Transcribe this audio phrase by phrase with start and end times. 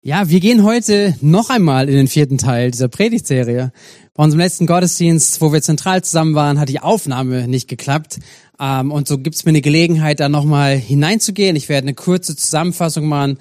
[0.00, 3.72] Ja, wir gehen heute noch einmal in den vierten Teil dieser Predigtserie.
[4.14, 8.20] Bei unserem letzten Gottesdienst, wo wir zentral zusammen waren, hat die Aufnahme nicht geklappt.
[8.60, 11.56] Ähm, und so gibt's mir eine Gelegenheit, da nochmal hineinzugehen.
[11.56, 13.38] Ich werde eine kurze Zusammenfassung machen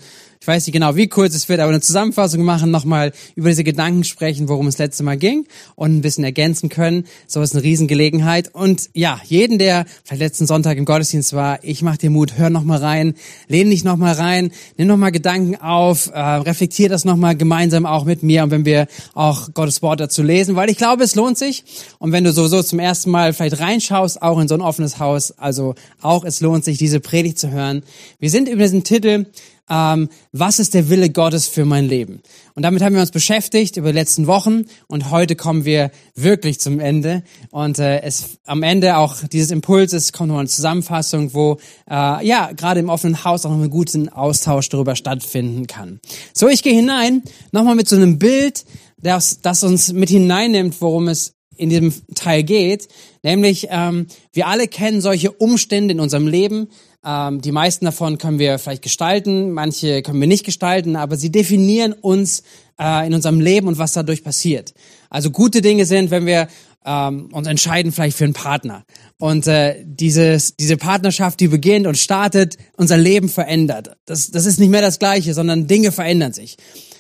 [0.47, 3.65] ich weiß nicht genau, wie kurz es wird, aber eine Zusammenfassung machen, nochmal über diese
[3.65, 5.45] Gedanken sprechen, worum es letzte Mal ging
[5.75, 7.03] und ein bisschen ergänzen können.
[7.27, 8.55] So ist eine Riesengelegenheit.
[8.55, 12.49] Und ja, jeden, der vielleicht letzten Sonntag im Gottesdienst war, ich mach dir Mut, hör
[12.49, 13.15] nochmal rein,
[13.49, 18.23] lehn dich nochmal rein, nimm nochmal Gedanken auf, äh, reflektier das nochmal gemeinsam auch mit
[18.23, 21.65] mir und wenn wir auch Gottes Wort dazu lesen, weil ich glaube, es lohnt sich.
[21.99, 25.31] Und wenn du sowieso zum ersten Mal vielleicht reinschaust, auch in so ein offenes Haus,
[25.37, 27.83] also auch es lohnt sich, diese Predigt zu hören.
[28.19, 29.25] Wir sind über diesen Titel
[29.69, 32.21] ähm, was ist der Wille Gottes für mein Leben?
[32.55, 36.59] Und damit haben wir uns beschäftigt über die letzten Wochen und heute kommen wir wirklich
[36.59, 37.23] zum Ende.
[37.51, 41.57] Und äh, es am Ende auch dieses Impulses kommt noch eine Zusammenfassung, wo
[41.89, 45.99] äh, ja gerade im offenen Haus auch noch einen guten Austausch darüber stattfinden kann.
[46.33, 48.65] So, ich gehe hinein, nochmal mit so einem Bild,
[49.01, 52.87] das, das uns mit hineinnimmt, worum es in diesem Teil geht,
[53.23, 56.69] nämlich ähm, wir alle kennen solche Umstände in unserem Leben,
[57.05, 61.31] ähm, die meisten davon können wir vielleicht gestalten, manche können wir nicht gestalten, aber sie
[61.31, 62.43] definieren uns
[62.79, 64.73] äh, in unserem Leben und was dadurch passiert.
[65.09, 66.47] Also gute Dinge sind, wenn wir
[66.85, 68.85] ähm, uns entscheiden vielleicht für einen Partner.
[69.19, 73.97] Und äh, dieses, diese Partnerschaft, die beginnt und startet, unser Leben verändert.
[74.05, 76.57] Das, das ist nicht mehr das Gleiche, sondern Dinge verändern sich.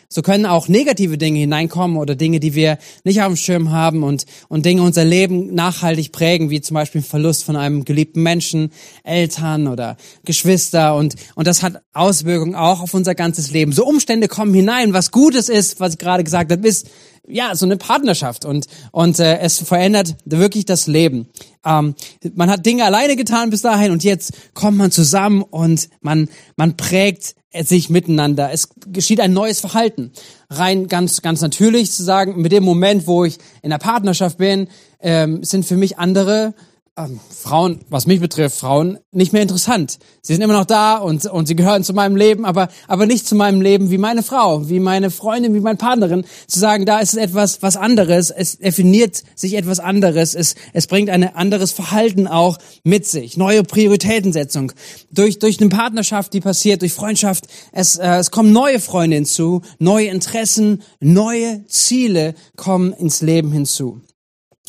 [0.09, 4.03] So können auch negative Dinge hineinkommen oder Dinge, die wir nicht auf dem Schirm haben
[4.03, 8.71] und, und Dinge unser Leben nachhaltig prägen, wie zum Beispiel Verlust von einem geliebten Menschen,
[9.03, 13.73] Eltern oder Geschwister und, und das hat Auswirkungen auch auf unser ganzes Leben.
[13.73, 14.93] So Umstände kommen hinein.
[14.93, 16.87] Was Gutes ist, was ich gerade gesagt habe, ist,
[17.27, 21.27] ja, so eine Partnerschaft und, und äh, es verändert wirklich das Leben.
[21.65, 21.95] Ähm,
[22.35, 26.77] man hat Dinge alleine getan bis dahin und jetzt kommt man zusammen und man, man
[26.77, 28.51] prägt sich miteinander.
[28.51, 30.11] Es geschieht ein neues Verhalten.
[30.49, 34.67] Rein ganz, ganz natürlich zu sagen, mit dem Moment, wo ich in der Partnerschaft bin,
[34.99, 36.53] ähm, sind für mich andere
[36.97, 39.99] ähm, Frauen, was mich betrifft, Frauen nicht mehr interessant.
[40.21, 43.27] Sie sind immer noch da und, und sie gehören zu meinem Leben, aber, aber nicht
[43.27, 46.25] zu meinem Leben wie meine Frau, wie meine Freundin, wie meine Partnerin.
[46.47, 50.87] Zu sagen, da ist es etwas, was anderes, es definiert sich etwas anderes, es, es
[50.87, 54.71] bringt ein anderes Verhalten auch mit sich, neue Prioritätensetzung.
[55.11, 59.61] Durch, durch eine Partnerschaft, die passiert, durch Freundschaft, es, äh, es kommen neue Freunde hinzu,
[59.77, 64.01] neue Interessen, neue Ziele kommen ins Leben hinzu.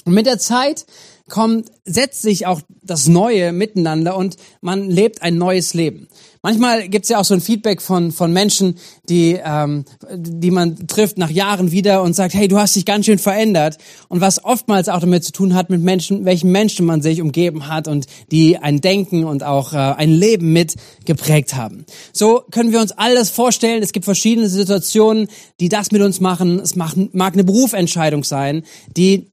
[0.04, 0.86] Und mit der Zeit
[1.28, 6.08] kommt, setzt sich auch das Neue miteinander und man lebt ein neues Leben.
[6.42, 8.76] Manchmal gibt's ja auch so ein Feedback von, von Menschen,
[9.08, 13.06] die, ähm, die man trifft nach Jahren wieder und sagt, hey, du hast dich ganz
[13.06, 13.78] schön verändert.
[14.08, 17.68] Und was oftmals auch damit zu tun hat, mit Menschen, welchen Menschen man sich umgeben
[17.68, 21.84] hat und die ein Denken und auch äh, ein Leben mit geprägt haben.
[22.12, 23.82] So können wir uns alles vorstellen.
[23.82, 25.28] Es gibt verschiedene Situationen,
[25.58, 26.60] die das mit uns machen.
[26.60, 28.62] Es mag, mag eine Berufsentscheidung sein,
[28.96, 29.32] die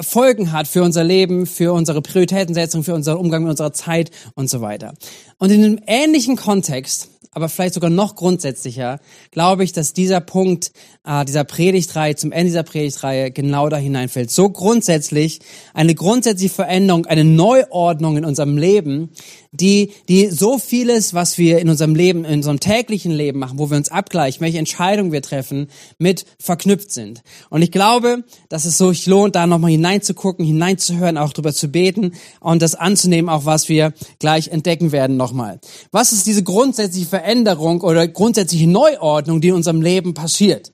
[0.00, 4.48] Folgen hat für unser Leben, für unsere Prioritätensetzung, für unseren Umgang mit unserer Zeit und
[4.48, 4.94] so weiter.
[5.38, 9.00] Und in einem ähnlichen Kontext aber vielleicht sogar noch grundsätzlicher,
[9.30, 10.70] glaube ich, dass dieser Punkt
[11.04, 14.30] äh, dieser Predigtreihe, zum Ende dieser Predigtreihe genau da hineinfällt.
[14.30, 15.40] So grundsätzlich,
[15.72, 19.10] eine grundsätzliche Veränderung, eine Neuordnung in unserem Leben,
[19.52, 23.70] die, die so vieles, was wir in unserem Leben, in unserem täglichen Leben machen, wo
[23.70, 25.68] wir uns abgleichen, welche Entscheidungen wir treffen,
[25.98, 27.22] mit verknüpft sind.
[27.50, 32.12] Und ich glaube, dass es sich lohnt, da nochmal hineinzugucken, hineinzuhören, auch drüber zu beten
[32.40, 35.60] und das anzunehmen, auch was wir gleich entdecken werden nochmal.
[35.90, 37.82] Was ist diese grundsätzliche Veränderung?
[37.82, 40.72] Oder grundsätzliche Neuordnung, die in unserem Leben passiert.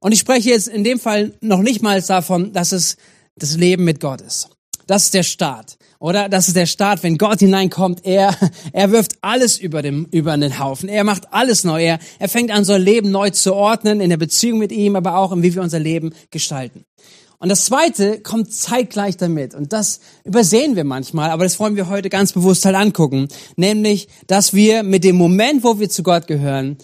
[0.00, 2.96] Und ich spreche jetzt in dem Fall noch nicht mal davon, dass es
[3.36, 4.50] das Leben mit Gott ist.
[4.88, 5.76] Das ist der Start.
[6.00, 8.34] Oder das ist der Start, wenn Gott hineinkommt, er,
[8.72, 10.88] er wirft alles über, dem, über den Haufen.
[10.88, 11.84] Er macht alles neu.
[11.84, 15.18] Er, er fängt an, unser Leben neu zu ordnen, in der Beziehung mit ihm, aber
[15.18, 16.84] auch in wie wir unser Leben gestalten.
[17.38, 19.54] Und das zweite kommt zeitgleich damit.
[19.54, 23.28] Und das übersehen wir manchmal, aber das wollen wir heute ganz bewusst halt angucken.
[23.56, 26.78] Nämlich, dass wir mit dem Moment, wo wir zu Gott gehören,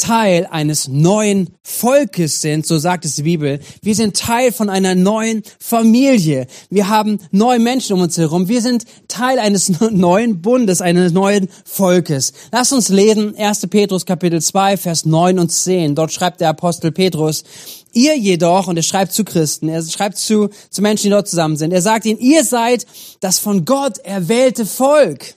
[0.00, 3.60] Teil eines neuen Volkes sind, so sagt es die Bibel.
[3.82, 6.46] Wir sind Teil von einer neuen Familie.
[6.70, 8.48] Wir haben neue Menschen um uns herum.
[8.48, 12.32] Wir sind Teil eines neuen Bundes, eines neuen Volkes.
[12.50, 13.66] Lass uns lesen 1.
[13.68, 15.94] Petrus Kapitel 2, Vers 9 und 10.
[15.94, 17.44] Dort schreibt der Apostel Petrus,
[17.92, 21.56] Ihr jedoch, und er schreibt zu Christen, er schreibt zu, zu Menschen, die dort zusammen
[21.56, 22.86] sind, er sagt ihnen, ihr seid
[23.18, 25.34] das von Gott erwählte Volk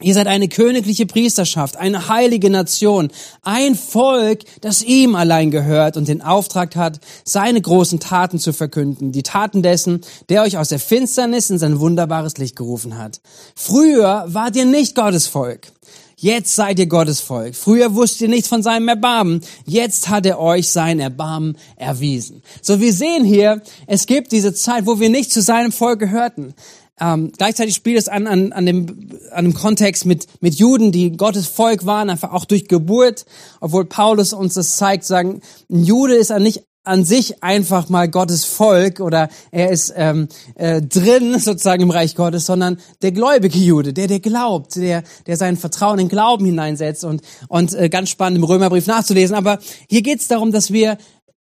[0.00, 3.12] Ihr seid eine königliche Priesterschaft, eine heilige Nation,
[3.42, 9.12] ein Volk, das ihm allein gehört und den Auftrag hat, seine großen Taten zu verkünden,
[9.12, 13.20] die Taten dessen, der euch aus der Finsternis in sein wunderbares Licht gerufen hat.
[13.54, 15.68] Früher wart ihr nicht Gottes Volk.
[16.16, 17.54] Jetzt seid ihr Gottes Volk.
[17.54, 19.42] Früher wusst ihr nichts von seinem Erbarmen.
[19.66, 22.42] Jetzt hat er euch sein Erbarmen erwiesen.
[22.62, 26.54] So, wir sehen hier, es gibt diese Zeit, wo wir nicht zu seinem Volk gehörten.
[27.00, 31.16] Ähm, gleichzeitig spielt es an, an, an, dem, an dem Kontext mit, mit Juden, die
[31.16, 33.26] Gottes Volk waren, einfach auch durch Geburt,
[33.60, 38.44] obwohl Paulus uns das zeigt, sagen, ein Jude ist nicht an sich einfach mal Gottes
[38.44, 43.94] Volk oder er ist ähm, äh, drin sozusagen im Reich Gottes, sondern der gläubige Jude,
[43.94, 48.38] der der glaubt, der der sein Vertrauen in Glauben hineinsetzt und und äh, ganz spannend
[48.38, 49.34] im Römerbrief nachzulesen.
[49.34, 49.58] Aber
[49.88, 50.98] hier geht es darum, dass wir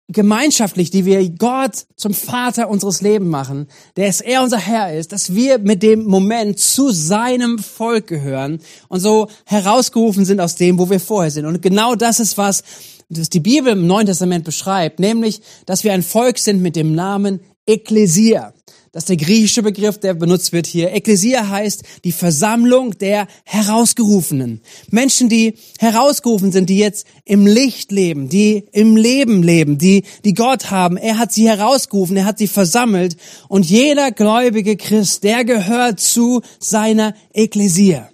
[0.10, 5.12] gemeinschaftlich, die wir Gott zum Vater unseres Lebens machen, der es er unser Herr ist,
[5.12, 8.60] dass wir mit dem Moment zu seinem Volk gehören
[8.90, 11.46] und so herausgerufen sind aus dem, wo wir vorher sind.
[11.46, 12.64] Und genau das ist was,
[13.10, 17.40] die Bibel im Neuen Testament beschreibt, nämlich, dass wir ein Volk sind mit dem Namen
[17.66, 18.54] Ekklesia.
[18.94, 20.94] Das ist der griechische Begriff, der benutzt wird hier.
[20.94, 24.62] Ekklesia heißt die Versammlung der Herausgerufenen.
[24.92, 30.36] Menschen, die herausgerufen sind, die jetzt im Licht leben, die im Leben leben, die, die
[30.36, 30.98] Gott haben.
[30.98, 33.18] Er hat sie herausgerufen, er hat sie versammelt.
[33.48, 38.12] Und jeder gläubige Christ, der gehört zu seiner Ekklesia.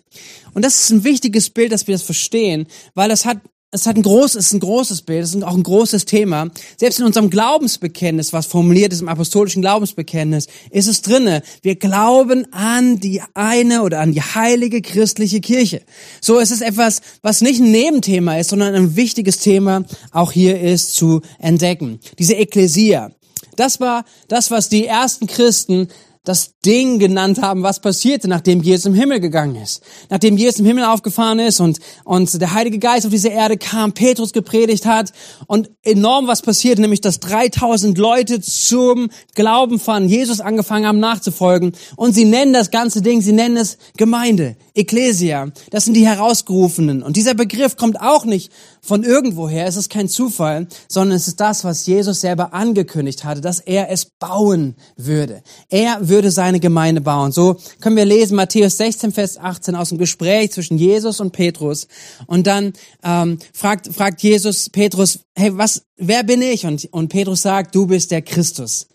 [0.54, 3.40] Und das ist ein wichtiges Bild, dass wir das verstehen, weil das hat
[3.72, 6.50] es hat ein großes, ist ein großes Bild, es ist auch ein großes Thema.
[6.78, 11.44] Selbst in unserem Glaubensbekenntnis, was formuliert ist im apostolischen Glaubensbekenntnis, ist es drinne.
[11.62, 15.84] Wir glauben an die eine oder an die heilige christliche Kirche.
[16.20, 20.60] So es ist etwas, was nicht ein Nebenthema ist, sondern ein wichtiges Thema auch hier
[20.60, 22.00] ist zu entdecken.
[22.18, 23.12] Diese Ekklesia.
[23.56, 25.90] Das war das, was die ersten Christen
[26.30, 29.82] das Ding genannt haben, was passierte, nachdem Jesus im Himmel gegangen ist.
[30.10, 33.94] Nachdem Jesus im Himmel aufgefahren ist und, und der Heilige Geist auf diese Erde kam,
[33.94, 35.12] Petrus gepredigt hat
[35.48, 41.72] und enorm was passierte, nämlich dass 3000 Leute zum Glauben fanden, Jesus angefangen haben nachzufolgen
[41.96, 45.52] und sie nennen das ganze Ding, sie nennen es Gemeinde, Ecclesia.
[45.72, 47.02] Das sind die Herausgerufenen.
[47.02, 51.40] Und dieser Begriff kommt auch nicht von irgendwoher, es ist kein Zufall, sondern es ist
[51.40, 55.42] das, was Jesus selber angekündigt hatte, dass er es bauen würde.
[55.70, 57.32] Er würde seine Gemeinde bauen.
[57.32, 61.88] So können wir lesen Matthäus 16, Vers 18 aus dem Gespräch zwischen Jesus und Petrus.
[62.28, 62.74] Und dann
[63.04, 66.66] ähm, fragt, fragt Jesus Petrus, hey, was, wer bin ich?
[66.66, 68.88] Und, und Petrus sagt, du bist der Christus.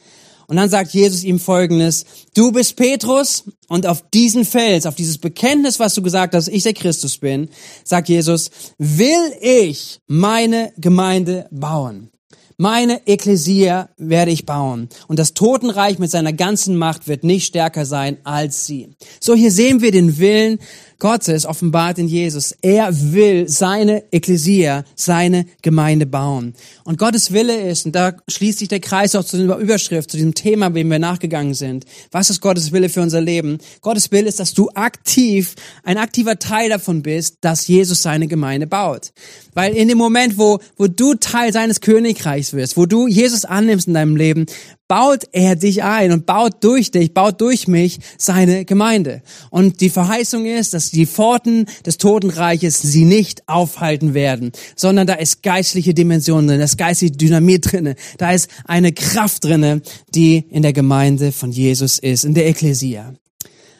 [0.46, 2.04] Und dann sagt Jesus ihm Folgendes,
[2.34, 6.62] du bist Petrus und auf diesen Fels, auf dieses Bekenntnis, was du gesagt hast, ich
[6.62, 7.48] der Christus bin,
[7.84, 12.10] sagt Jesus, will ich meine Gemeinde bauen.
[12.56, 17.84] Meine Ekklesia werde ich bauen und das Totenreich mit seiner ganzen Macht wird nicht stärker
[17.84, 18.90] sein als sie.
[19.18, 20.60] So, hier sehen wir den Willen
[20.98, 22.54] Gottes offenbart in Jesus.
[22.62, 26.54] Er will seine Ekklesia, seine Gemeinde bauen.
[26.84, 30.16] Und Gottes Wille ist, und da schließt sich der Kreis auch zu dieser Überschrift, zu
[30.16, 31.84] diesem Thema, dem wir nachgegangen sind.
[32.10, 33.58] Was ist Gottes Wille für unser Leben?
[33.80, 38.66] Gottes Wille ist, dass du aktiv, ein aktiver Teil davon bist, dass Jesus seine Gemeinde
[38.66, 39.12] baut.
[39.54, 43.88] Weil in dem Moment, wo, wo du Teil seines Königreichs wirst, wo du Jesus annimmst
[43.88, 44.46] in deinem Leben,
[44.88, 49.22] baut er dich ein und baut durch dich, baut durch mich seine Gemeinde.
[49.50, 55.14] Und die Verheißung ist, dass die Pforten des Totenreiches sie nicht aufhalten werden, sondern da
[55.14, 59.80] ist geistliche Dimension drin, da ist geistliche Dynamit drinne, da ist eine Kraft drinne,
[60.14, 63.14] die in der Gemeinde von Jesus ist, in der Ekklesia.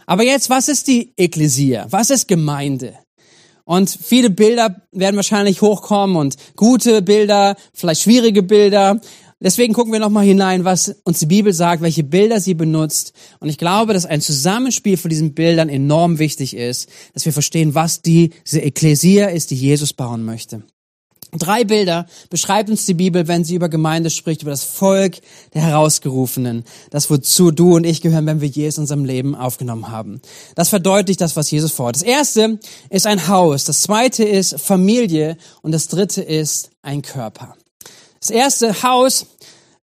[0.06, 1.86] Aber jetzt, was ist die Ekklesia?
[1.90, 2.94] Was ist Gemeinde?
[3.66, 9.00] Und viele Bilder werden wahrscheinlich hochkommen und gute Bilder, vielleicht schwierige Bilder.
[9.44, 13.12] Deswegen gucken wir nochmal hinein, was uns die Bibel sagt, welche Bilder sie benutzt.
[13.40, 17.74] Und ich glaube, dass ein Zusammenspiel von diesen Bildern enorm wichtig ist, dass wir verstehen,
[17.74, 20.62] was die, diese Ekklesia ist, die Jesus bauen möchte.
[21.38, 25.18] Drei Bilder beschreibt uns die Bibel, wenn sie über Gemeinde spricht, über das Volk
[25.52, 26.64] der Herausgerufenen.
[26.90, 30.22] Das, wozu du und ich gehören, wenn wir Jesus in unserem Leben aufgenommen haben.
[30.54, 31.96] Das verdeutlicht das, was Jesus vorhat.
[31.96, 33.64] Das erste ist ein Haus.
[33.64, 35.36] Das zweite ist Familie.
[35.60, 37.56] Und das dritte ist ein Körper.
[38.25, 39.26] Das erste Haus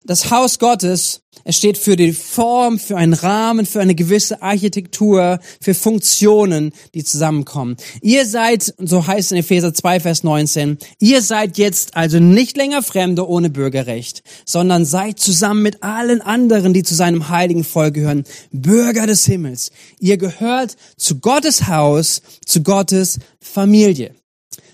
[0.03, 5.39] das Haus Gottes, es steht für die Form, für einen Rahmen, für eine gewisse Architektur,
[5.59, 7.77] für Funktionen, die zusammenkommen.
[8.01, 12.57] Ihr seid, so heißt es in Epheser 2, Vers 19, ihr seid jetzt also nicht
[12.57, 17.93] länger Fremde ohne Bürgerrecht, sondern seid zusammen mit allen anderen, die zu seinem heiligen Volk
[17.93, 19.71] gehören, Bürger des Himmels.
[19.99, 24.15] Ihr gehört zu Gottes Haus, zu Gottes Familie.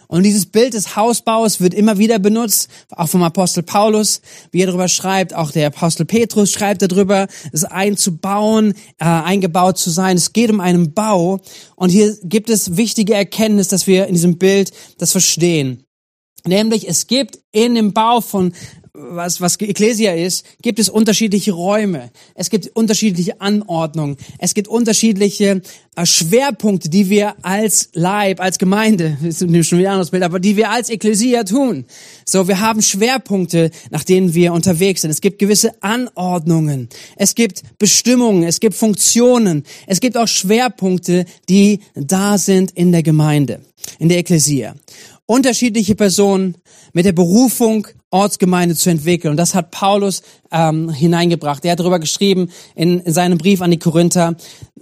[0.07, 4.21] Und dieses Bild des Hausbaus wird immer wieder benutzt, auch vom Apostel Paulus,
[4.51, 5.33] wie er darüber schreibt.
[5.33, 10.15] Auch der Apostel Petrus schreibt darüber, es einzubauen, äh, eingebaut zu sein.
[10.15, 11.41] Es geht um einen Bau.
[11.75, 15.83] Und hier gibt es wichtige Erkenntnis, dass wir in diesem Bild das verstehen.
[16.45, 18.53] Nämlich, es gibt in dem Bau von
[18.97, 22.11] was, was Ecclesia ist, gibt es unterschiedliche Räume.
[22.35, 24.17] Es gibt unterschiedliche Anordnungen.
[24.39, 25.61] Es gibt unterschiedliche
[25.95, 30.23] äh, Schwerpunkte, die wir als Leib, als Gemeinde, das ist schon wieder ein anderes Bild,
[30.23, 31.85] aber die wir als Ecclesia tun.
[32.25, 35.11] So, wir haben Schwerpunkte, nach denen wir unterwegs sind.
[35.11, 36.89] Es gibt gewisse Anordnungen.
[37.15, 38.43] Es gibt Bestimmungen.
[38.43, 39.63] Es gibt Funktionen.
[39.85, 43.61] Es gibt auch Schwerpunkte, die da sind in der Gemeinde,
[43.99, 44.75] in der Ecclesia
[45.27, 46.57] unterschiedliche Personen
[46.93, 49.31] mit der Berufung, Ortsgemeinde zu entwickeln.
[49.31, 51.63] Und das hat Paulus ähm, hineingebracht.
[51.65, 54.35] Er hat darüber geschrieben in, in seinem Brief an die Korinther.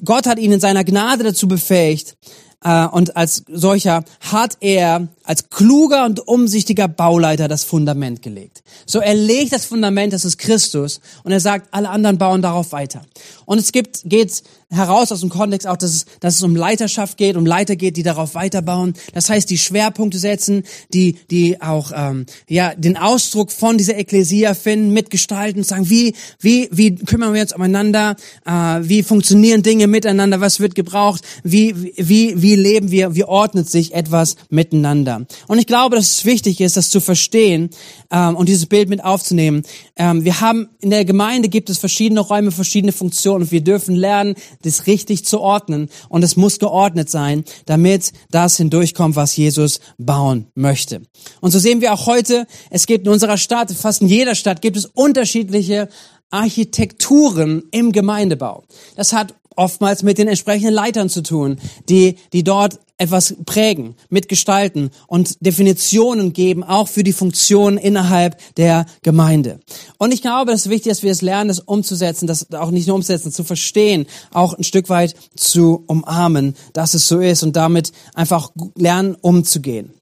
[0.05, 2.15] Gott hat ihn in seiner Gnade dazu befähigt,
[2.65, 8.63] äh, und als solcher hat er als kluger und umsichtiger Bauleiter das Fundament gelegt.
[8.85, 12.71] So er legt das Fundament, das ist Christus, und er sagt, alle anderen bauen darauf
[12.71, 13.03] weiter.
[13.45, 17.17] Und es gibt, geht heraus aus dem Kontext auch, dass es, dass es um Leiterschaft
[17.17, 18.93] geht, um Leiter geht, die darauf weiterbauen.
[19.13, 24.53] Das heißt, die Schwerpunkte setzen, die, die auch ähm, ja den Ausdruck von dieser Ekklesia
[24.53, 30.41] finden, mitgestalten, sagen, wie, wie, wie kümmern wir uns umeinander, äh, wie funktionieren Dinge miteinander,
[30.41, 35.25] was wird gebraucht, wie, wie, wie leben wir, wie ordnet sich etwas miteinander.
[35.47, 37.69] Und ich glaube, dass es wichtig ist, das zu verstehen
[38.11, 39.63] ähm, und dieses Bild mit aufzunehmen.
[39.97, 43.95] Ähm, wir haben in der Gemeinde gibt es verschiedene Räume, verschiedene Funktionen und wir dürfen
[43.95, 49.79] lernen, das richtig zu ordnen und es muss geordnet sein, damit das hindurchkommt, was Jesus
[49.97, 51.01] bauen möchte.
[51.39, 54.61] Und so sehen wir auch heute, es gibt in unserer Stadt, fast in jeder Stadt
[54.61, 55.87] gibt es unterschiedliche
[56.29, 58.63] Architekturen im Gemeindebau.
[58.95, 61.57] Das hat oftmals mit den entsprechenden Leitern zu tun,
[61.89, 68.85] die, die dort etwas prägen, mitgestalten und Definitionen geben, auch für die Funktion innerhalb der
[69.03, 69.59] Gemeinde.
[69.97, 72.87] Und ich glaube, es ist wichtig, dass wir es lernen, das umzusetzen, das auch nicht
[72.87, 77.55] nur umzusetzen, zu verstehen, auch ein Stück weit zu umarmen, dass es so ist und
[77.55, 79.93] damit einfach lernen, umzugehen.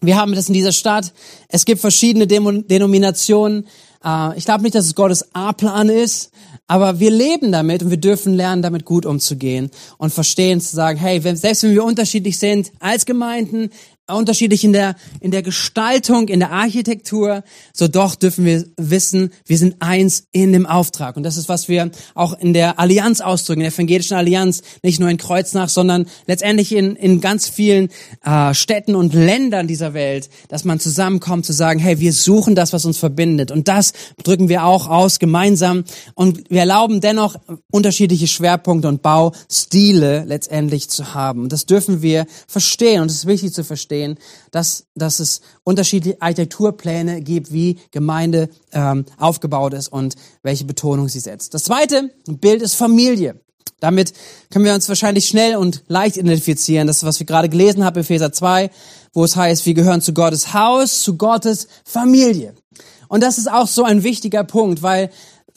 [0.00, 1.12] Wir haben das in dieser Stadt.
[1.48, 3.66] Es gibt verschiedene Denominationen.
[4.04, 6.30] Äh, ich glaube nicht, dass es Gottes A-Plan ist,
[6.66, 10.98] aber wir leben damit und wir dürfen lernen, damit gut umzugehen und verstehen zu sagen,
[10.98, 13.70] hey, selbst wenn wir unterschiedlich sind als Gemeinden,
[14.06, 17.42] unterschiedlich in der, in der Gestaltung, in der Architektur,
[17.72, 21.16] so doch dürfen wir wissen, wir sind eins in dem Auftrag.
[21.16, 25.00] Und das ist, was wir auch in der Allianz ausdrücken, in der evangelischen Allianz, nicht
[25.00, 27.88] nur in Kreuznach, sondern letztendlich in, in ganz vielen
[28.22, 32.74] äh, Städten und Ländern dieser Welt, dass man zusammenkommt zu sagen, hey, wir suchen das,
[32.74, 33.50] was uns verbindet.
[33.50, 35.84] Und das drücken wir auch aus gemeinsam.
[36.14, 37.36] Und wir erlauben dennoch
[37.70, 41.44] unterschiedliche Schwerpunkte und Baustile letztendlich zu haben.
[41.44, 44.18] Und das dürfen wir verstehen und es ist wichtig zu verstehen verstehen,
[44.50, 51.20] dass, dass es unterschiedliche Architekturpläne gibt, wie Gemeinde ähm, aufgebaut ist und welche Betonung sie
[51.20, 51.54] setzt.
[51.54, 53.40] Das zweite Bild ist Familie.
[53.80, 54.12] Damit
[54.50, 56.86] können wir uns wahrscheinlich schnell und leicht identifizieren.
[56.86, 58.70] Das, was wir gerade gelesen haben, Epheser 2,
[59.12, 62.54] wo es heißt, wir gehören zu Gottes Haus, zu Gottes Familie.
[63.08, 65.10] Und das ist auch so ein wichtiger Punkt, weil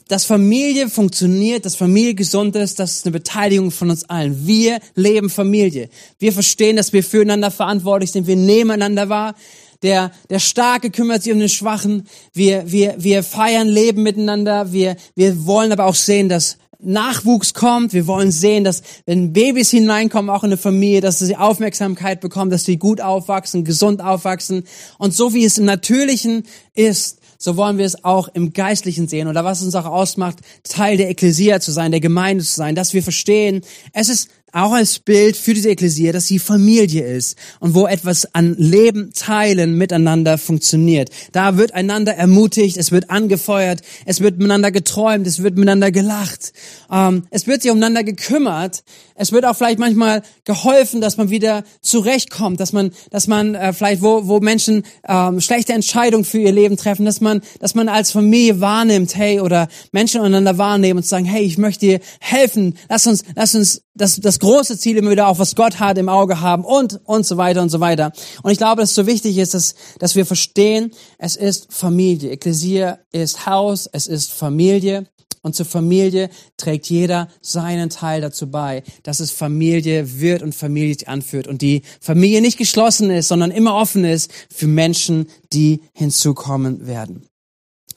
[0.07, 4.47] dass Familie funktioniert, dass Familie gesund ist, das ist eine Beteiligung von uns allen.
[4.47, 5.89] Wir leben Familie.
[6.19, 8.27] Wir verstehen, dass wir füreinander verantwortlich sind.
[8.27, 9.35] Wir nehmen einander wahr.
[9.83, 12.07] Der, der Starke kümmert sich um den Schwachen.
[12.33, 14.71] Wir, wir, wir feiern Leben miteinander.
[14.71, 17.93] Wir, wir wollen aber auch sehen, dass Nachwuchs kommt.
[17.93, 22.51] Wir wollen sehen, dass wenn Babys hineinkommen, auch in eine Familie, dass sie Aufmerksamkeit bekommen,
[22.51, 24.63] dass sie gut aufwachsen, gesund aufwachsen.
[24.97, 26.43] Und so wie es im Natürlichen
[26.75, 29.27] ist, so wollen wir es auch im Geistlichen sehen.
[29.27, 32.93] Oder was uns auch ausmacht, Teil der Ekklesia zu sein, der Gemeinde zu sein, dass
[32.93, 33.61] wir verstehen,
[33.93, 38.33] es ist auch als Bild für diese Ekklesia, dass sie Familie ist und wo etwas
[38.33, 41.09] an Leben teilen miteinander funktioniert.
[41.31, 46.53] Da wird einander ermutigt, es wird angefeuert, es wird miteinander geträumt, es wird miteinander gelacht,
[46.91, 48.83] ähm, es wird sich umeinander gekümmert,
[49.15, 53.73] es wird auch vielleicht manchmal geholfen, dass man wieder zurechtkommt, dass man, dass man äh,
[53.73, 57.89] vielleicht wo, wo Menschen ähm, schlechte Entscheidungen für ihr Leben treffen, dass man, dass man
[57.89, 62.77] als Familie wahrnimmt, hey oder Menschen untereinander wahrnehmen und sagen, hey, ich möchte dir helfen,
[62.89, 66.09] lass uns, lass uns das, das große Ziel immer wieder auch, was Gott hat, im
[66.09, 68.11] Auge haben und, und so weiter und so weiter.
[68.43, 72.31] Und ich glaube, dass es so wichtig ist, dass, dass wir verstehen, es ist Familie.
[72.31, 75.07] Ekklesia ist Haus, es ist Familie.
[75.41, 81.07] Und zur Familie trägt jeder seinen Teil dazu bei, dass es Familie wird und Familie
[81.07, 86.85] anführt und die Familie nicht geschlossen ist, sondern immer offen ist für Menschen, die hinzukommen
[86.85, 87.27] werden.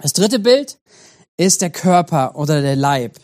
[0.00, 0.78] Das dritte Bild
[1.36, 3.18] ist der Körper oder der Leib.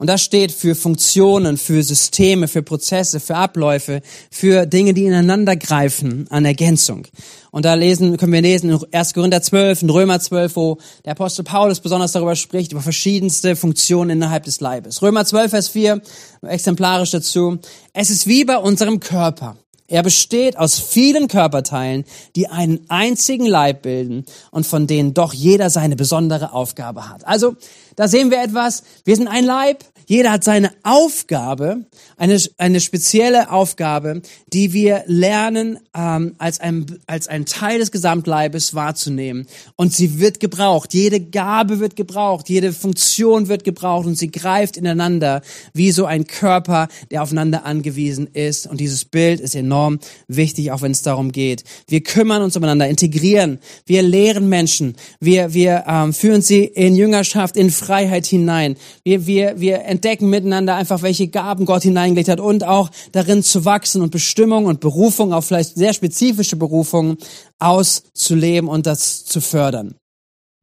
[0.00, 5.56] Und das steht für Funktionen, für Systeme, für Prozesse, für Abläufe, für Dinge, die ineinander
[5.56, 7.06] greifen an Ergänzung.
[7.50, 9.12] Und da lesen, können wir lesen in 1.
[9.12, 14.08] Korinther 12, in Römer 12, wo der Apostel Paulus besonders darüber spricht, über verschiedenste Funktionen
[14.08, 15.02] innerhalb des Leibes.
[15.02, 16.00] Römer 12, Vers 4,
[16.48, 17.58] exemplarisch dazu.
[17.92, 19.58] Es ist wie bei unserem Körper.
[19.90, 22.04] Er besteht aus vielen Körperteilen,
[22.36, 27.26] die einen einzigen Leib bilden und von denen doch jeder seine besondere Aufgabe hat.
[27.26, 27.56] Also,
[28.00, 28.82] da sehen wir etwas.
[29.04, 29.84] Wir sind ein Leib.
[30.06, 31.84] Jeder hat seine Aufgabe,
[32.16, 38.74] eine, eine spezielle Aufgabe, die wir lernen, ähm, als, ein, als ein Teil des Gesamtleibes
[38.74, 39.46] wahrzunehmen.
[39.76, 40.94] Und sie wird gebraucht.
[40.94, 42.48] Jede Gabe wird gebraucht.
[42.48, 45.42] Jede Funktion wird gebraucht und sie greift ineinander
[45.74, 48.66] wie so ein Körper, der aufeinander angewiesen ist.
[48.66, 51.62] Und dieses Bild ist enorm wichtig, auch wenn es darum geht.
[51.86, 53.60] Wir kümmern uns umeinander, integrieren.
[53.86, 54.96] Wir lehren Menschen.
[55.20, 58.76] Wir, wir ähm, führen sie in Jüngerschaft, in Freiheit hinein.
[59.02, 63.64] Wir, wir, wir entdecken miteinander einfach, welche Gaben Gott hineingelegt hat und auch darin zu
[63.64, 67.16] wachsen und Bestimmung und Berufung, auch vielleicht sehr spezifische Berufungen
[67.58, 69.96] auszuleben und das zu fördern.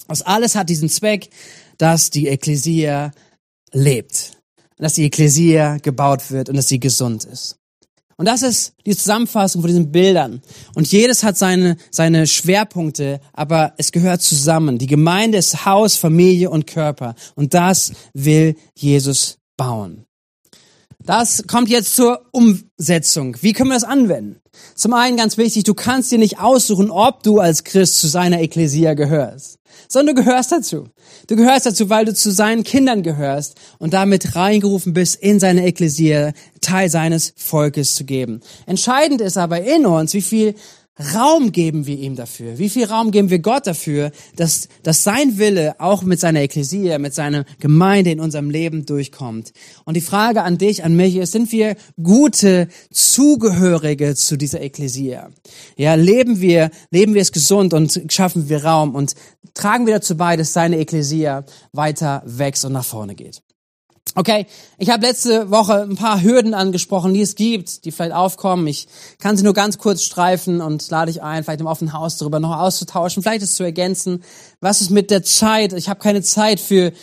[0.08, 1.30] Das alles hat diesen Zweck,
[1.78, 3.12] dass die Ekklesia
[3.74, 4.32] lebt,
[4.78, 7.58] dass die Ekklesia gebaut wird und dass sie gesund ist.
[8.18, 10.42] Und das ist die Zusammenfassung von diesen Bildern.
[10.74, 14.80] Und jedes hat seine, seine Schwerpunkte, aber es gehört zusammen.
[14.80, 17.14] Die Gemeinde ist Haus, Familie und Körper.
[17.36, 20.08] Und das will Jesus bauen.
[21.08, 23.38] Das kommt jetzt zur Umsetzung.
[23.42, 24.42] Wie können wir das anwenden?
[24.76, 28.42] Zum einen ganz wichtig, du kannst dir nicht aussuchen, ob du als Christ zu seiner
[28.42, 29.57] Ekklesia gehörst,
[29.88, 30.90] sondern du gehörst dazu.
[31.28, 35.66] Du gehörst dazu, weil du zu seinen Kindern gehörst und damit reingerufen bist, in seine
[35.66, 38.42] Ekklesia Teil seines Volkes zu geben.
[38.66, 40.56] Entscheidend ist aber in uns, wie viel
[41.14, 42.58] Raum geben wir ihm dafür?
[42.58, 46.98] Wie viel Raum geben wir Gott dafür, dass, dass sein Wille auch mit seiner Ekklesia,
[46.98, 49.54] mit seiner Gemeinde in unserem Leben durchkommt?
[49.86, 55.30] Und die Frage an dich, an mich ist, sind wir gute Zugehörige zu dieser Ekklesia?
[55.76, 59.14] Ja, leben wir, leben wir es gesund und schaffen wir Raum und
[59.54, 63.44] tragen wir dazu bei, dass seine Ekklesia weiter wächst und nach vorne geht?
[64.16, 64.48] Okay,
[64.78, 68.66] ich habe letzte Woche ein paar Hürden angesprochen, die es gibt, die vielleicht aufkommen.
[68.68, 68.88] Ich
[69.20, 72.40] kann sie nur ganz kurz streifen und lade ich ein, vielleicht im offenen Haus darüber
[72.40, 74.24] noch auszutauschen, vielleicht es zu ergänzen.
[74.60, 75.74] Was ist mit der Zeit?
[75.74, 76.94] Ich habe keine Zeit für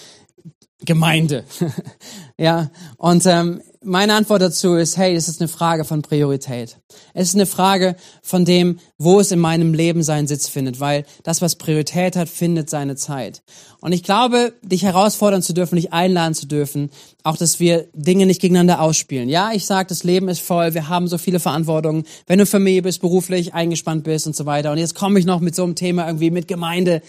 [0.84, 1.44] Gemeinde.
[2.38, 6.78] ja, und ähm, meine Antwort dazu ist, hey, es ist eine Frage von Priorität.
[7.12, 11.04] Es ist eine Frage von dem, wo es in meinem Leben seinen Sitz findet, weil
[11.22, 13.42] das, was Priorität hat, findet seine Zeit.
[13.80, 16.90] Und ich glaube, dich herausfordern zu dürfen, dich einladen zu dürfen,
[17.22, 19.28] auch, dass wir Dinge nicht gegeneinander ausspielen.
[19.28, 22.82] Ja, ich sage, das Leben ist voll, wir haben so viele Verantwortungen, wenn du Familie
[22.82, 24.72] bist, beruflich eingespannt bist und so weiter.
[24.72, 27.02] Und jetzt komme ich noch mit so einem Thema irgendwie mit Gemeinde.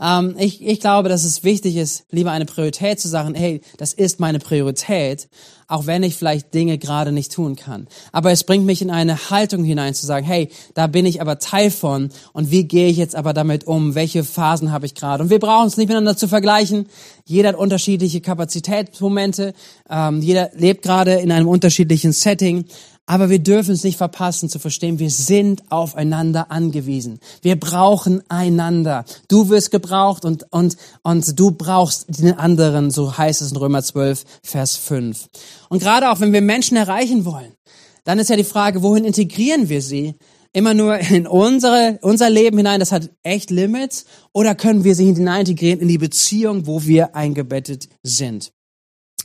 [0.00, 3.92] Ähm, ich, ich glaube, dass es wichtig ist, lieber eine Priorität zu sagen, hey, das
[3.92, 5.28] ist meine Priorität,
[5.70, 7.86] auch wenn ich vielleicht Dinge gerade nicht tun kann.
[8.12, 11.38] Aber es bringt mich in eine Haltung hinein zu sagen, hey, da bin ich aber
[11.38, 13.94] Teil von und wie gehe ich jetzt aber damit um?
[13.94, 15.22] Welche Phasen habe ich gerade?
[15.22, 16.86] Und wir brauchen es nicht miteinander zu vergleichen.
[17.24, 19.54] Jeder hat unterschiedliche Kapazitätsmomente.
[19.88, 22.64] Ähm, jeder lebt gerade in einem unterschiedlichen Setting.
[23.10, 27.18] Aber wir dürfen es nicht verpassen zu verstehen, wir sind aufeinander angewiesen.
[27.42, 29.04] Wir brauchen einander.
[29.26, 33.82] Du wirst gebraucht und, und, und du brauchst den anderen, so heißt es in Römer
[33.82, 35.26] 12, Vers 5.
[35.70, 37.52] Und gerade auch wenn wir Menschen erreichen wollen,
[38.04, 40.14] dann ist ja die Frage, wohin integrieren wir sie?
[40.52, 45.06] Immer nur in unsere, unser Leben hinein, das hat echt Limits, oder können wir sie
[45.06, 48.52] hinein integrieren in die Beziehung, wo wir eingebettet sind?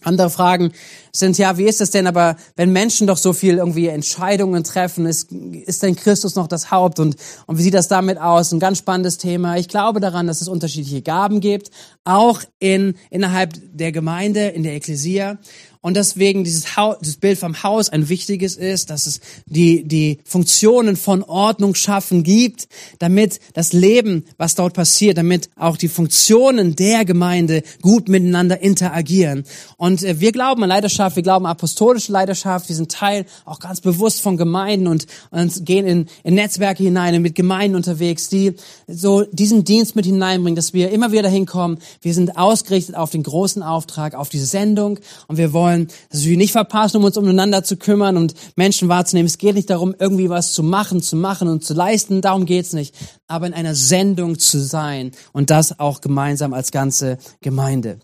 [0.06, 0.72] Andere Fragen
[1.12, 5.06] sind, ja, wie ist es denn aber, wenn Menschen doch so viel irgendwie Entscheidungen treffen,
[5.06, 7.16] ist, ist denn Christus noch das Haupt und,
[7.48, 8.52] und wie sieht das damit aus?
[8.52, 9.58] Ein ganz spannendes Thema.
[9.58, 11.72] Ich glaube daran, dass es unterschiedliche Gaben gibt,
[12.04, 15.38] auch in, innerhalb der Gemeinde, in der Ekklesia
[15.86, 20.18] und deswegen dieses, Haus, dieses Bild vom Haus ein wichtiges ist, dass es die, die
[20.26, 22.68] Funktionen von Ordnung schaffen gibt,
[22.98, 29.44] damit das Leben, was dort passiert, damit auch die Funktionen der Gemeinde gut miteinander interagieren.
[29.78, 33.60] Und äh, wir glauben an Leidenschaft, wir glauben an apostolische Leidenschaft, wir sind Teil auch
[33.60, 38.28] ganz bewusst von Gemeinden und, und gehen in, in Netzwerke hinein und mit Gemeinden unterwegs,
[38.28, 38.56] die
[38.88, 41.78] so diesen Dienst mit hineinbringen, dass wir immer wieder dahin kommen.
[42.02, 46.24] Wir sind ausgerichtet auf den großen Auftrag, auf diese Sendung und wir wollen wollen, dass
[46.24, 49.28] wir nicht verpassen, um uns umeinander zu kümmern und Menschen wahrzunehmen.
[49.28, 52.22] Es geht nicht darum, irgendwie was zu machen, zu machen und zu leisten.
[52.22, 52.96] Darum geht's nicht.
[53.28, 58.00] Aber in einer Sendung zu sein und das auch gemeinsam als ganze Gemeinde.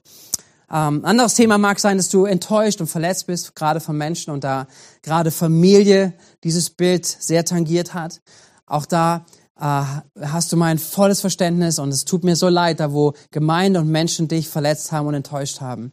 [0.71, 4.43] Ähm, anderes Thema mag sein, dass du enttäuscht und verletzt bist, gerade von Menschen und
[4.43, 4.67] da
[5.01, 8.21] gerade Familie dieses Bild sehr tangiert hat.
[8.65, 9.25] Auch da
[9.59, 9.83] äh,
[10.21, 13.89] hast du mein volles Verständnis und es tut mir so leid, da wo Gemeinde und
[13.89, 15.91] Menschen dich verletzt haben und enttäuscht haben.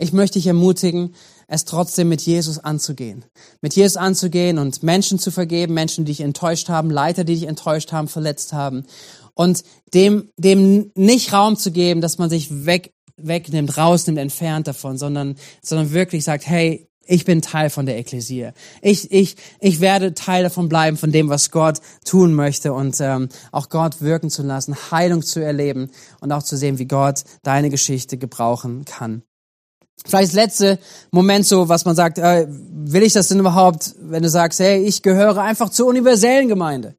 [0.00, 1.14] Ich möchte dich ermutigen,
[1.48, 3.24] es trotzdem mit Jesus anzugehen.
[3.60, 7.48] Mit Jesus anzugehen und Menschen zu vergeben, Menschen, die dich enttäuscht haben, Leiter, die dich
[7.48, 8.84] enttäuscht haben, verletzt haben.
[9.34, 14.98] Und dem, dem nicht Raum zu geben, dass man sich weg, wegnimmt, rausnimmt, entfernt davon,
[14.98, 18.50] sondern, sondern wirklich sagt, hey, ich bin Teil von der Ekklesie.
[18.82, 23.30] Ich, ich, ich werde Teil davon bleiben, von dem, was Gott tun möchte und ähm,
[23.50, 27.70] auch Gott wirken zu lassen, Heilung zu erleben und auch zu sehen, wie Gott deine
[27.70, 29.22] Geschichte gebrauchen kann.
[30.06, 30.78] Vielleicht das letzte
[31.10, 34.82] Moment so, was man sagt, äh, will ich das denn überhaupt, wenn du sagst, hey,
[34.82, 36.94] ich gehöre einfach zur universellen Gemeinde.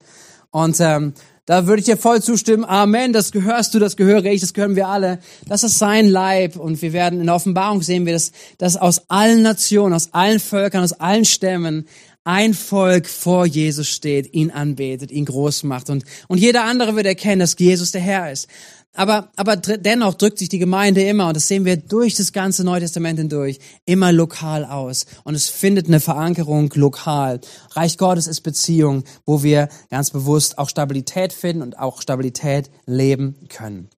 [0.52, 1.14] Und ähm,
[1.50, 2.64] da würde ich dir voll zustimmen.
[2.64, 5.18] Amen, das gehörst du, das gehöre ich, das gehören wir alle.
[5.48, 6.58] Das ist sein Leib.
[6.58, 10.40] Und wir werden in der Offenbarung sehen wir, dass, dass aus allen Nationen, aus allen
[10.40, 11.88] Völkern, aus allen Stämmen
[12.24, 15.90] ein Volk vor Jesus steht, ihn anbetet, ihn groß macht.
[15.90, 18.48] Und, und jeder andere wird erkennen, dass Jesus der Herr ist.
[18.96, 22.64] Aber, aber dennoch drückt sich die Gemeinde immer, und das sehen wir durch das ganze
[22.64, 25.06] Neue Testament hindurch, immer lokal aus.
[25.24, 27.40] Und es findet eine Verankerung lokal.
[27.72, 33.36] Reich Gottes ist Beziehung, wo wir ganz bewusst auch Stabilität finden und auch Stabilität leben
[33.48, 33.90] können.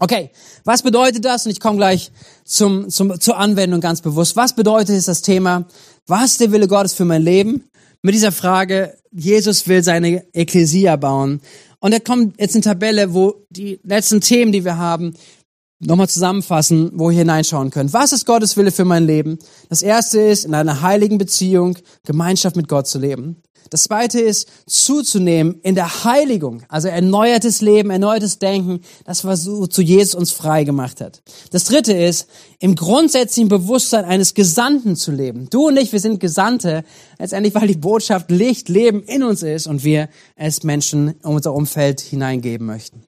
[0.00, 0.30] Okay,
[0.64, 1.44] was bedeutet das?
[1.46, 2.12] Und ich komme gleich
[2.44, 4.36] zum, zum, zur Anwendung ganz bewusst.
[4.36, 5.66] Was bedeutet ist das Thema?
[6.06, 7.64] Was der Wille Gottes für mein Leben?
[8.02, 11.40] Mit dieser Frage, Jesus will seine Ekklesia bauen.
[11.80, 15.14] Und da kommt jetzt eine Tabelle, wo die letzten Themen, die wir haben,
[15.80, 17.92] nochmal zusammenfassen, wo ihr hineinschauen könnt.
[17.92, 19.38] Was ist Gottes Wille für mein Leben?
[19.68, 23.42] Das erste ist, in einer heiligen Beziehung, Gemeinschaft mit Gott zu leben.
[23.70, 29.82] Das zweite ist, zuzunehmen in der Heiligung, also erneuertes Leben, erneuertes Denken, das was zu
[29.82, 31.22] Jesus uns frei gemacht hat.
[31.50, 32.28] Das dritte ist,
[32.60, 35.48] im grundsätzlichen Bewusstsein eines Gesandten zu leben.
[35.50, 36.84] Du und ich, wir sind Gesandte,
[37.18, 41.54] letztendlich, weil die Botschaft Licht, Leben in uns ist und wir es Menschen in unser
[41.54, 43.07] Umfeld hineingeben möchten.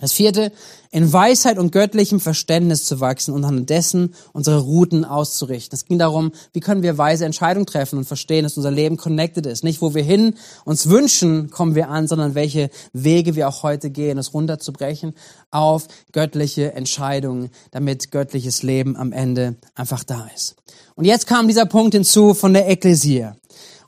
[0.00, 0.52] Das vierte,
[0.90, 5.76] in Weisheit und göttlichem Verständnis zu wachsen und an dessen unsere Routen auszurichten.
[5.76, 9.44] Es ging darum, wie können wir weise Entscheidungen treffen und verstehen, dass unser Leben connected
[9.46, 9.64] ist.
[9.64, 10.34] Nicht, wo wir hin
[10.64, 15.14] uns wünschen, kommen wir an, sondern welche Wege wir auch heute gehen, es runterzubrechen
[15.50, 20.54] auf göttliche Entscheidungen, damit göttliches Leben am Ende einfach da ist.
[20.94, 23.28] Und jetzt kam dieser Punkt hinzu von der Ekklesie.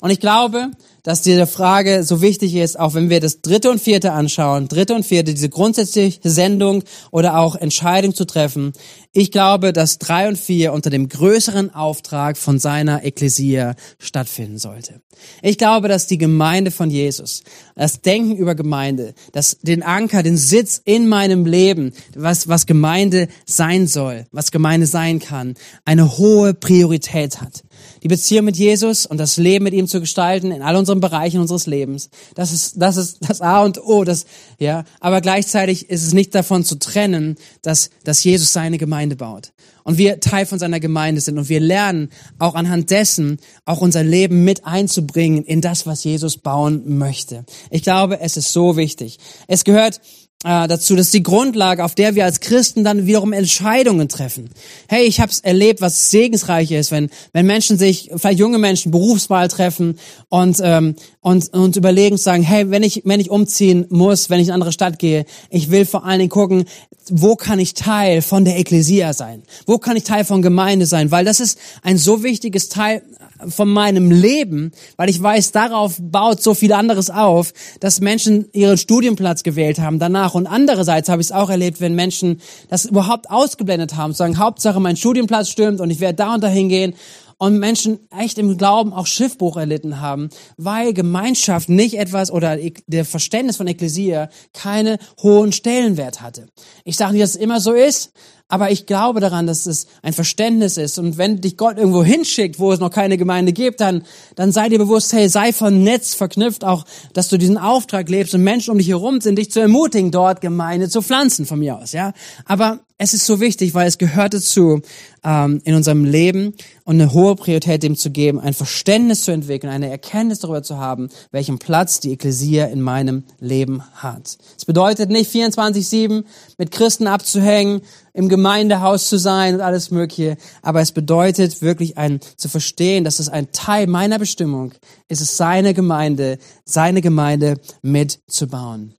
[0.00, 0.70] Und ich glaube,
[1.02, 4.94] dass diese Frage so wichtig ist, auch wenn wir das dritte und vierte anschauen, dritte
[4.94, 8.72] und vierte, diese grundsätzliche Sendung oder auch Entscheidung zu treffen.
[9.12, 15.00] Ich glaube, dass drei und vier unter dem größeren Auftrag von seiner Ekklesia stattfinden sollte.
[15.42, 17.42] Ich glaube, dass die Gemeinde von Jesus,
[17.74, 23.28] das Denken über Gemeinde, das den Anker, den Sitz in meinem Leben, was, was Gemeinde
[23.46, 27.64] sein soll, was Gemeinde sein kann, eine hohe Priorität hat
[28.02, 31.40] die Beziehung mit Jesus und das Leben mit ihm zu gestalten in all unseren Bereichen
[31.40, 32.10] unseres Lebens.
[32.34, 34.26] Das ist, das ist das A und O, das,
[34.58, 34.84] ja.
[35.00, 39.52] Aber gleichzeitig ist es nicht davon zu trennen, dass, dass Jesus seine Gemeinde baut.
[39.82, 44.04] Und wir Teil von seiner Gemeinde sind und wir lernen auch anhand dessen auch unser
[44.04, 47.44] Leben mit einzubringen in das, was Jesus bauen möchte.
[47.70, 49.18] Ich glaube, es ist so wichtig.
[49.48, 50.00] Es gehört
[50.44, 50.96] äh, dazu.
[50.96, 54.50] Das ist die Grundlage, auf der wir als Christen dann wiederum Entscheidungen treffen.
[54.88, 58.90] Hey, ich habe es erlebt, was segensreich ist, wenn wenn Menschen sich, vielleicht junge Menschen,
[58.90, 59.98] Berufswahl treffen
[60.28, 64.46] und ähm, und und überlegen, sagen, hey, wenn ich wenn ich umziehen muss, wenn ich
[64.46, 66.64] in eine andere Stadt gehe, ich will vor allen Dingen gucken,
[67.10, 69.42] wo kann ich Teil von der Ekklesia sein?
[69.66, 71.10] Wo kann ich Teil von Gemeinde sein?
[71.10, 73.02] Weil das ist ein so wichtiges Teil
[73.48, 78.76] von meinem Leben, weil ich weiß, darauf baut so viel anderes auf, dass Menschen ihren
[78.76, 80.34] Studienplatz gewählt haben danach.
[80.34, 84.80] Und andererseits habe ich es auch erlebt, wenn Menschen das überhaupt ausgeblendet haben, sagen, Hauptsache
[84.80, 86.94] mein Studienplatz stimmt und ich werde da und dahin gehen
[87.40, 93.06] und Menschen echt im Glauben auch Schiffbruch erlitten haben, weil Gemeinschaft nicht etwas oder der
[93.06, 96.48] Verständnis von Ekklesia keine hohen Stellenwert hatte.
[96.84, 98.12] Ich sage nicht, dass es immer so ist,
[98.46, 100.98] aber ich glaube daran, dass es ein Verständnis ist.
[100.98, 104.02] Und wenn dich Gott irgendwo hinschickt, wo es noch keine Gemeinde gibt, dann,
[104.34, 108.42] dann sei dir bewusst, hey, sei vernetzt, verknüpft auch, dass du diesen Auftrag lebst und
[108.42, 111.92] Menschen um dich herum sind, dich zu ermutigen, dort Gemeinde zu pflanzen von mir aus,
[111.92, 112.12] ja.
[112.44, 114.82] Aber es ist so wichtig, weil es gehört dazu,
[115.24, 116.52] ähm, in unserem Leben
[116.84, 120.76] und eine hohe Priorität dem zu geben, ein Verständnis zu entwickeln, eine Erkenntnis darüber zu
[120.76, 124.36] haben, welchen Platz die Ekklesia in meinem Leben hat.
[124.54, 126.24] Es bedeutet nicht 24-7
[126.58, 127.80] mit Christen abzuhängen,
[128.12, 133.18] im Gemeindehaus zu sein und alles Mögliche, aber es bedeutet wirklich ein, zu verstehen, dass
[133.18, 134.74] es ein Teil meiner Bestimmung
[135.08, 136.36] ist, es seine Gemeinde,
[136.66, 138.94] seine Gemeinde mitzubauen.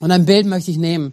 [0.00, 1.12] Und ein Bild möchte ich nehmen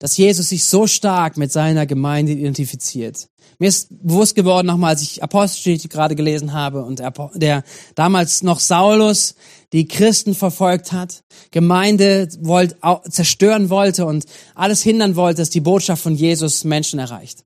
[0.00, 3.28] dass Jesus sich so stark mit seiner Gemeinde identifiziert.
[3.58, 7.02] Mir ist bewusst geworden nochmal, als ich Apostelgeschichte gerade gelesen habe und
[7.34, 7.62] der,
[7.94, 9.34] damals noch Saulus
[9.74, 12.76] die Christen verfolgt hat, Gemeinde wollt,
[13.10, 17.44] zerstören wollte und alles hindern wollte, dass die Botschaft von Jesus Menschen erreicht.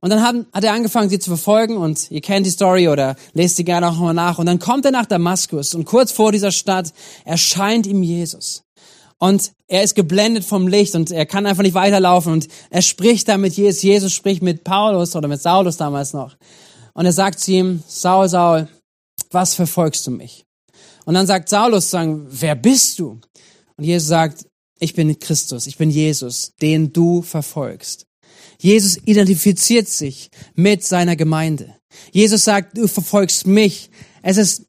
[0.00, 3.14] Und dann hat, hat er angefangen, sie zu verfolgen und ihr kennt die Story oder
[3.32, 4.38] lest sie gerne auch nochmal nach.
[4.38, 6.92] Und dann kommt er nach Damaskus und kurz vor dieser Stadt
[7.24, 8.63] erscheint ihm Jesus.
[9.24, 13.26] Und er ist geblendet vom Licht und er kann einfach nicht weiterlaufen und er spricht
[13.26, 13.80] da mit Jesus.
[13.80, 16.36] Jesus spricht mit Paulus oder mit Saulus damals noch.
[16.92, 18.68] und er sagt zu ihm, Saul, Saul,
[19.30, 20.44] was verfolgst du mich?
[21.06, 23.18] Und dann sagt Saulus sagen, wer bist du?
[23.78, 24.44] Und Jesus sagt,
[24.78, 28.04] ich bin Christus, ich bin Jesus, den du verfolgst.
[28.60, 31.74] Jesus identifiziert sich mit seiner Gemeinde.
[32.12, 33.88] Jesus sagt, du verfolgst mich.
[34.20, 34.66] Es ist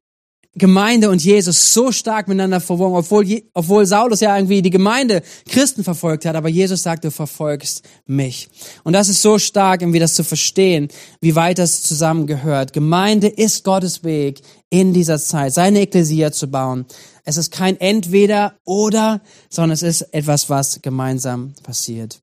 [0.57, 5.83] Gemeinde und Jesus so stark miteinander verwoben, obwohl, obwohl Saulus ja irgendwie die Gemeinde Christen
[5.83, 8.47] verfolgt hat, aber Jesus sagt, du verfolgst mich.
[8.83, 10.87] Und das ist so stark, irgendwie das zu verstehen,
[11.19, 12.71] wie weit das zusammengehört.
[12.71, 16.85] Gemeinde ist Gottes Weg in dieser Zeit, seine Ekklesia zu bauen.
[17.25, 22.21] Es ist kein Entweder oder, sondern es ist etwas, was gemeinsam passiert.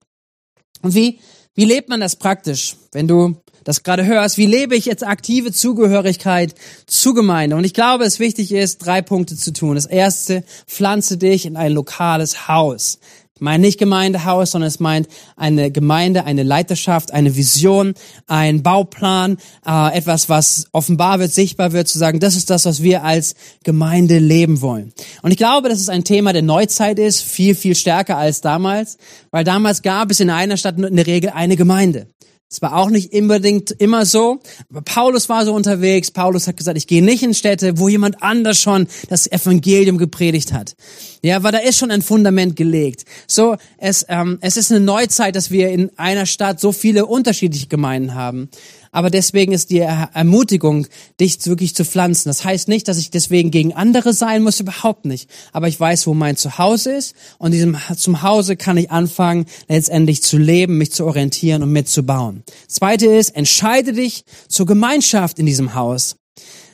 [0.81, 1.18] Und wie,
[1.55, 5.53] wie lebt man das praktisch, wenn du das gerade hörst, wie lebe ich jetzt aktive
[5.53, 6.55] Zugehörigkeit
[6.87, 7.57] zu Gemeinde?
[7.57, 9.75] Und ich glaube, es wichtig ist, drei Punkte zu tun.
[9.75, 12.98] Das erste, pflanze dich in ein lokales Haus.
[13.35, 17.94] Ich meine nicht Gemeindehaus, sondern es meint eine Gemeinde, eine Leiterschaft, eine Vision,
[18.29, 22.83] ein Bauplan, äh, etwas, was offenbar wird, sichtbar wird, zu sagen, das ist das, was
[22.83, 24.92] wir als Gemeinde leben wollen.
[25.22, 28.98] Und ich glaube, dass es ein Thema der Neuzeit ist, viel, viel stärker als damals,
[29.31, 32.07] weil damals gab es in einer Stadt in der Regel eine Gemeinde.
[32.53, 36.11] Es war auch nicht unbedingt immer so, aber Paulus war so unterwegs.
[36.11, 40.53] Paulus hat gesagt, ich gehe nicht in Städte, wo jemand anders schon das Evangelium gepredigt
[40.53, 40.77] hat.
[41.23, 43.07] Ja, weil da ist schon ein Fundament gelegt.
[43.27, 47.69] So, es, ähm, es ist eine Neuzeit, dass wir in einer Stadt so viele unterschiedliche
[47.69, 48.51] Gemeinden haben.
[48.92, 50.87] Aber deswegen ist die Ermutigung,
[51.18, 52.28] dich wirklich zu pflanzen.
[52.28, 55.31] Das heißt nicht, dass ich deswegen gegen andere sein muss, überhaupt nicht.
[55.52, 60.22] Aber ich weiß, wo mein Zuhause ist und diesem zum Hause kann ich anfangen, letztendlich
[60.22, 62.44] zu leben, mich zu orientieren und mitzubauen.
[62.68, 66.16] Zweite ist, entscheide dich zur Gemeinschaft in diesem Haus.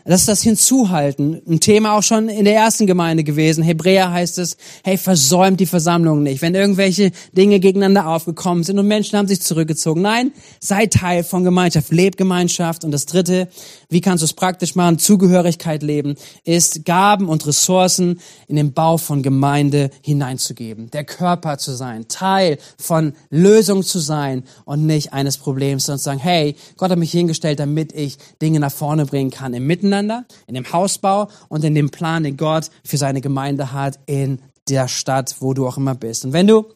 [0.09, 1.43] Das ist das Hinzuhalten.
[1.47, 3.63] Ein Thema auch schon in der ersten Gemeinde gewesen.
[3.63, 6.41] Hebräer heißt es, hey, versäumt die Versammlung nicht.
[6.41, 10.01] Wenn irgendwelche Dinge gegeneinander aufgekommen sind und Menschen haben sich zurückgezogen.
[10.01, 12.87] Nein, sei Teil von Gemeinschaft, leb Gemeinschaft.
[12.87, 13.49] Und das dritte,
[13.91, 14.99] wie kannst du es praktisch machen?
[14.99, 20.91] Zugehörigkeit leben, ist Gaben und Ressourcen in den Bau von Gemeinde hineinzugeben.
[20.91, 26.05] Der Körper zu sein, Teil von Lösung zu sein und nicht eines Problems, sondern zu
[26.05, 29.98] sagen, hey, Gott hat mich hingestellt, damit ich Dinge nach vorne bringen kann im Miteinander
[29.99, 34.41] miteinander, in dem Hausbau und in dem Plan, den Gott für seine Gemeinde hat in
[34.69, 36.25] der Stadt, wo du auch immer bist.
[36.25, 36.67] Und wenn du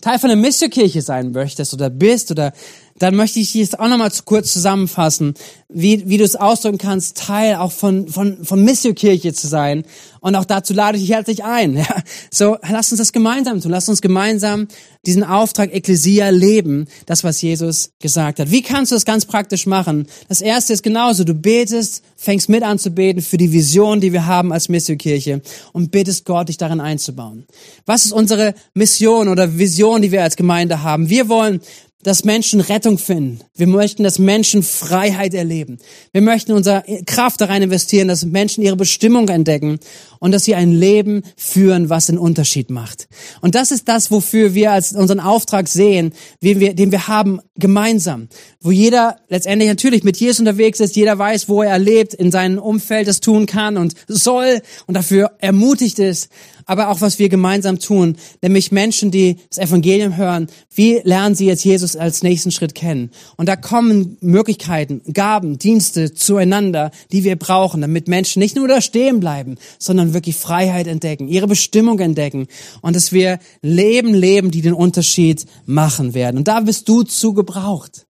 [0.00, 2.52] Teil von der Missionkirche sein möchtest oder bist oder
[2.98, 5.34] dann möchte ich jetzt auch nochmal kurz zusammenfassen,
[5.68, 9.84] wie, wie du es ausdrücken kannst, Teil auch von, von, von Missionkirche zu sein.
[10.20, 11.76] Und auch dazu lade ich dich herzlich ein.
[11.86, 12.02] Ja.
[12.30, 13.70] So, lass uns das gemeinsam tun.
[13.70, 14.66] Lass uns gemeinsam
[15.04, 18.50] diesen Auftrag Ekklesia leben, das, was Jesus gesagt hat.
[18.50, 20.06] Wie kannst du das ganz praktisch machen?
[20.28, 21.22] Das erste ist genauso.
[21.24, 25.42] Du betest, fängst mit an zu beten für die Vision, die wir haben als Missionkirche
[25.72, 27.46] und bittest Gott, dich darin einzubauen.
[27.84, 31.08] Was ist unsere Mission oder Vision, die wir als Gemeinde haben?
[31.08, 31.60] Wir wollen
[32.06, 33.40] dass Menschen Rettung finden.
[33.56, 35.78] Wir möchten, dass Menschen Freiheit erleben.
[36.12, 39.80] Wir möchten unsere Kraft darin investieren, dass Menschen ihre Bestimmung entdecken
[40.20, 43.08] und dass sie ein Leben führen, was den Unterschied macht.
[43.40, 46.12] Und das ist das, wofür wir als unseren Auftrag sehen,
[46.44, 48.28] den wir, den wir haben gemeinsam.
[48.60, 52.58] Wo jeder letztendlich natürlich mit Jesus unterwegs ist, jeder weiß, wo er lebt, in seinem
[52.58, 56.28] Umfeld das tun kann und soll und dafür ermutigt ist
[56.66, 61.46] aber auch was wir gemeinsam tun, nämlich Menschen, die das Evangelium hören, wie lernen sie
[61.46, 63.10] jetzt Jesus als nächsten Schritt kennen?
[63.36, 68.80] Und da kommen Möglichkeiten, Gaben, Dienste zueinander, die wir brauchen, damit Menschen nicht nur da
[68.80, 72.48] stehen bleiben, sondern wirklich Freiheit entdecken, ihre Bestimmung entdecken
[72.82, 76.36] und dass wir Leben leben, die den Unterschied machen werden.
[76.36, 78.06] Und da bist du zu gebraucht.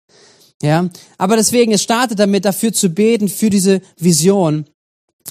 [0.62, 0.88] Ja,
[1.18, 4.64] aber deswegen, es startet damit, dafür zu beten, für diese Vision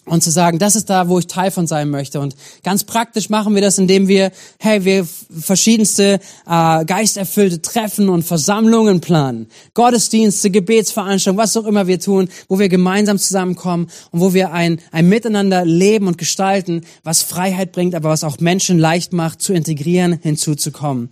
[0.06, 2.20] und zu sagen, das ist da, wo ich Teil von sein möchte.
[2.20, 8.24] Und ganz praktisch machen wir das, indem wir, hey, wir verschiedenste äh, geisterfüllte Treffen und
[8.24, 14.34] Versammlungen planen, Gottesdienste, Gebetsveranstaltungen, was auch immer wir tun, wo wir gemeinsam zusammenkommen und wo
[14.34, 19.14] wir ein, ein Miteinander leben und gestalten, was Freiheit bringt, aber was auch Menschen leicht
[19.14, 21.10] macht, zu integrieren, hinzuzukommen.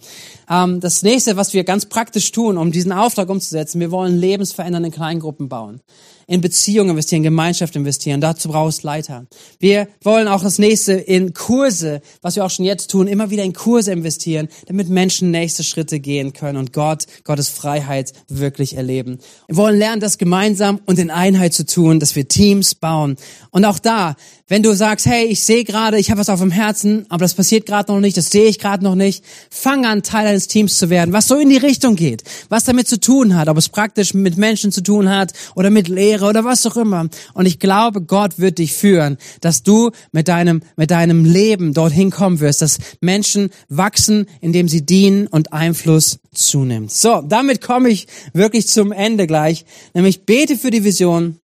[0.49, 4.91] Ähm, das nächste, was wir ganz praktisch tun, um diesen Auftrag umzusetzen, wir wollen lebensverändernde
[4.91, 5.81] Kleingruppen bauen
[6.27, 8.21] in Beziehungen investieren, Gemeinschaft investieren.
[8.21, 9.25] Dazu brauchst Leiter.
[9.59, 13.43] Wir wollen auch das nächste in Kurse, was wir auch schon jetzt tun, immer wieder
[13.43, 19.19] in Kurse investieren, damit Menschen nächste Schritte gehen können und Gott, Gottes Freiheit wirklich erleben.
[19.47, 23.17] Wir wollen lernen, das gemeinsam und in Einheit zu tun, dass wir Teams bauen.
[23.51, 24.15] Und auch da,
[24.53, 27.33] wenn du sagst, hey, ich sehe gerade, ich habe was auf dem Herzen, aber das
[27.33, 30.77] passiert gerade noch nicht, das sehe ich gerade noch nicht, fang an, Teil eines Teams
[30.77, 33.67] zu werden, was so in die Richtung geht, was damit zu tun hat, ob es
[33.67, 37.09] praktisch mit Menschen zu tun hat oder mit Lehre oder was auch immer.
[37.33, 42.11] Und ich glaube, Gott wird dich führen, dass du mit deinem, mit deinem Leben dorthin
[42.11, 46.91] kommen wirst, dass Menschen wachsen, indem sie dienen und Einfluss zunimmt.
[46.91, 49.65] So, damit komme ich wirklich zum Ende gleich.
[49.95, 51.39] Nämlich bete für die Vision,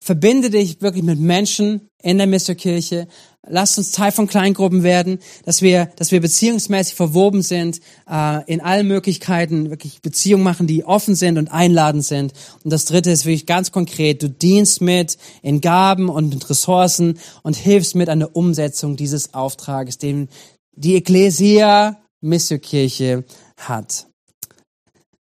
[0.00, 3.08] verbinde dich wirklich mit Menschen in der Misterkirche,
[3.46, 7.80] Lasst uns Teil von Kleingruppen werden, dass wir, dass wir beziehungsmäßig verwoben sind,
[8.10, 12.32] äh, in allen Möglichkeiten wirklich Beziehungen machen, die offen sind und einladend sind.
[12.62, 17.18] Und das Dritte ist wirklich ganz konkret: Du dienst mit in Gaben und mit Ressourcen
[17.42, 20.28] und hilfst mit an der Umsetzung dieses Auftrages, den
[20.74, 23.24] die Ecclesia Missionkirche
[23.58, 24.06] hat.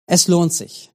[0.07, 0.91] Es lohnt sich.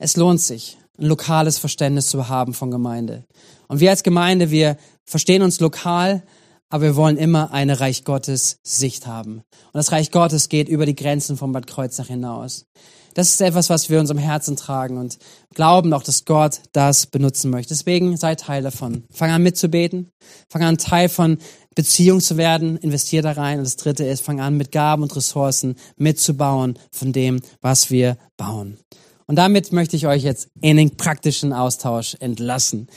[0.00, 3.24] Es lohnt sich, ein lokales Verständnis zu haben von Gemeinde.
[3.68, 6.22] Und wir als Gemeinde, wir verstehen uns lokal,
[6.70, 9.36] aber wir wollen immer eine Reich Gottes Sicht haben.
[9.36, 12.66] Und das Reich Gottes geht über die Grenzen von Bad Kreuznach hinaus.
[13.14, 15.18] Das ist etwas, was wir in unserem Herzen tragen und
[15.54, 17.74] glauben auch, dass Gott das benutzen möchte.
[17.74, 19.04] Deswegen sei Teil davon.
[19.10, 20.10] Fang an mitzubeten.
[20.48, 21.38] Fang an Teil von
[21.74, 22.76] Beziehung zu werden.
[22.76, 23.58] Investier da rein.
[23.58, 28.18] Und das dritte ist, fang an mit Gaben und Ressourcen mitzubauen von dem, was wir
[28.36, 28.78] bauen.
[29.28, 32.88] Und damit möchte ich euch jetzt in den praktischen Austausch entlassen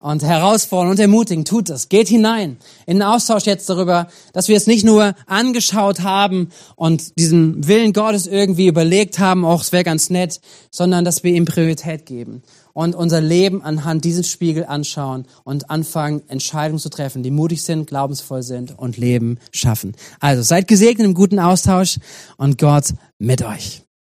[0.00, 1.90] und herausfordern und ermutigen, tut es.
[1.90, 7.18] Geht hinein in den Austausch jetzt darüber, dass wir es nicht nur angeschaut haben und
[7.18, 11.44] diesen Willen Gottes irgendwie überlegt haben, auch es wäre ganz nett, sondern dass wir ihm
[11.44, 12.42] Priorität geben
[12.72, 17.86] und unser Leben anhand dieses Spiegel anschauen und anfangen, Entscheidungen zu treffen, die mutig sind,
[17.86, 19.94] glaubensvoll sind und Leben schaffen.
[20.18, 21.98] Also seid gesegnet im guten Austausch
[22.38, 23.84] und Gott mit euch.